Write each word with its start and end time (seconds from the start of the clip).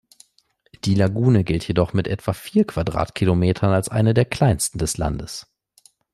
Die 0.83 0.95
Lagune 0.95 1.43
gilt 1.43 1.67
jedoch 1.67 1.93
mit 1.93 2.07
etwa 2.07 2.33
vier 2.33 2.65
Quadratkilometern 2.65 3.69
als 3.71 3.87
eine 3.87 4.15
der 4.15 4.25
kleinsten 4.25 4.79
des 4.79 4.97
Landes. 4.97 5.45